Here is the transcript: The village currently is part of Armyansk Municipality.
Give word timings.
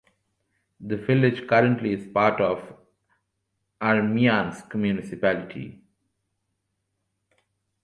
The 0.79 0.97
village 0.97 1.45
currently 1.47 1.93
is 1.93 2.11
part 2.11 2.41
of 2.41 2.73
Armyansk 3.79 4.73
Municipality. 4.73 5.79